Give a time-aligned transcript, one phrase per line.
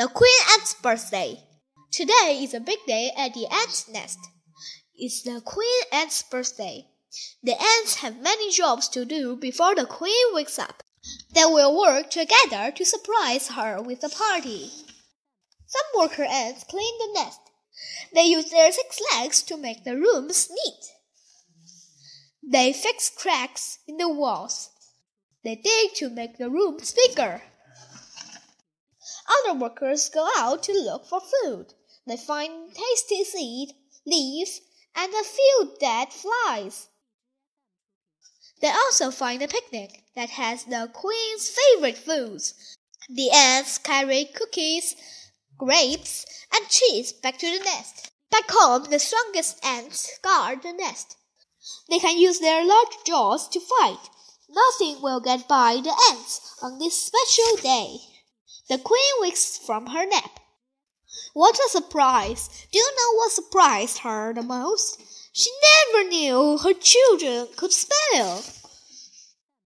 [0.00, 1.44] The Queen Ant's birthday.
[1.92, 4.18] Today is a big day at the ant nest.
[4.94, 6.86] It's the Queen Ant's birthday.
[7.42, 10.82] The ants have many jobs to do before the Queen wakes up.
[11.34, 14.70] They will work together to surprise her with a party.
[15.66, 17.40] Some worker ants clean the nest.
[18.14, 20.82] They use their six legs to make the rooms neat.
[22.42, 24.70] They fix cracks in the walls.
[25.44, 27.42] They dig to make the rooms bigger.
[29.30, 31.74] Other workers go out to look for food.
[32.06, 34.60] They find tasty seed, leaves,
[34.96, 36.88] and a few dead flies.
[38.60, 42.76] They also find a picnic that has the queen's favorite foods.
[43.08, 44.96] The ants carry cookies,
[45.56, 48.10] grapes, and cheese back to the nest.
[48.30, 51.16] Back home, the strongest ants guard the nest.
[51.88, 54.10] They can use their large jaws to fight.
[54.48, 58.09] Nothing will get by the ants on this special day.
[58.70, 60.38] The queen wakes from her nap.
[61.32, 62.48] What a surprise!
[62.70, 65.02] Do you know what surprised her the most?
[65.32, 65.50] She
[65.92, 68.44] never knew her children could spell.